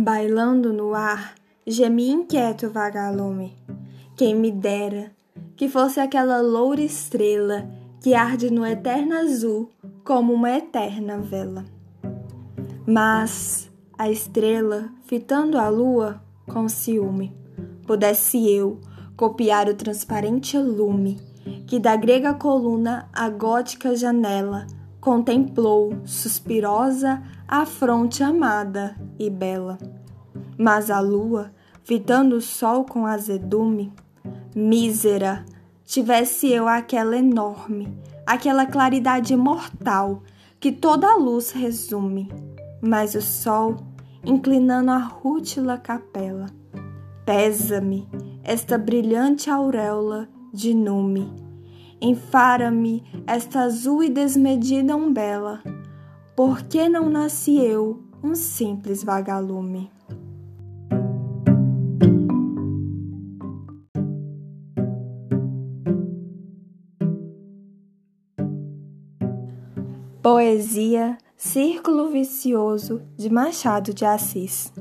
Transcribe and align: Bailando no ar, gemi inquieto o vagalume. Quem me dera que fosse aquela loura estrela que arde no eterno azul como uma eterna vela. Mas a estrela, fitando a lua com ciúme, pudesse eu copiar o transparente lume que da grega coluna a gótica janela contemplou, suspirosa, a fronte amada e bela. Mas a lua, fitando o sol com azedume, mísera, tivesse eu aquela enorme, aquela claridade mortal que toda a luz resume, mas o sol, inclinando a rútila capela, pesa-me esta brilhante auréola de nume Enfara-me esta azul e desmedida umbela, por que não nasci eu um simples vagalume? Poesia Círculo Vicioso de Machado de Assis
Bailando 0.00 0.72
no 0.72 0.94
ar, 0.94 1.34
gemi 1.66 2.08
inquieto 2.08 2.68
o 2.68 2.70
vagalume. 2.70 3.56
Quem 4.16 4.32
me 4.32 4.52
dera 4.52 5.10
que 5.56 5.68
fosse 5.68 5.98
aquela 5.98 6.40
loura 6.40 6.80
estrela 6.80 7.68
que 8.00 8.14
arde 8.14 8.48
no 8.48 8.64
eterno 8.64 9.16
azul 9.16 9.68
como 10.04 10.32
uma 10.32 10.52
eterna 10.52 11.18
vela. 11.18 11.64
Mas 12.86 13.68
a 13.98 14.08
estrela, 14.08 14.88
fitando 15.02 15.58
a 15.58 15.68
lua 15.68 16.22
com 16.46 16.68
ciúme, 16.68 17.36
pudesse 17.84 18.48
eu 18.48 18.80
copiar 19.16 19.68
o 19.68 19.74
transparente 19.74 20.56
lume 20.56 21.20
que 21.66 21.80
da 21.80 21.96
grega 21.96 22.34
coluna 22.34 23.08
a 23.12 23.28
gótica 23.28 23.96
janela 23.96 24.64
contemplou, 25.00 25.96
suspirosa, 26.04 27.22
a 27.46 27.64
fronte 27.64 28.22
amada 28.22 28.96
e 29.18 29.30
bela. 29.30 29.78
Mas 30.58 30.90
a 30.90 31.00
lua, 31.00 31.52
fitando 31.82 32.36
o 32.36 32.40
sol 32.40 32.84
com 32.84 33.06
azedume, 33.06 33.92
mísera, 34.54 35.44
tivesse 35.84 36.50
eu 36.50 36.68
aquela 36.68 37.16
enorme, 37.16 37.96
aquela 38.26 38.66
claridade 38.66 39.34
mortal 39.36 40.22
que 40.60 40.72
toda 40.72 41.06
a 41.06 41.16
luz 41.16 41.52
resume, 41.52 42.30
mas 42.82 43.14
o 43.14 43.22
sol, 43.22 43.76
inclinando 44.24 44.90
a 44.90 44.98
rútila 44.98 45.78
capela, 45.78 46.46
pesa-me 47.24 48.08
esta 48.42 48.76
brilhante 48.76 49.48
auréola 49.48 50.28
de 50.52 50.74
nume 50.74 51.47
Enfara-me 52.00 53.02
esta 53.26 53.62
azul 53.62 54.04
e 54.04 54.08
desmedida 54.08 54.94
umbela, 54.94 55.62
por 56.36 56.62
que 56.62 56.88
não 56.88 57.10
nasci 57.10 57.58
eu 57.58 58.00
um 58.22 58.36
simples 58.36 59.02
vagalume? 59.02 59.90
Poesia 70.22 71.18
Círculo 71.36 72.10
Vicioso 72.10 73.02
de 73.16 73.30
Machado 73.30 73.94
de 73.94 74.04
Assis 74.04 74.72